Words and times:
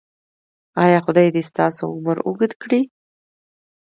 ایا 0.83 0.99
خدای 1.05 1.27
دې 1.35 1.41
ستاسو 1.49 1.83
عمر 1.95 2.17
اوږد 2.27 2.51
کړي؟ 2.61 2.81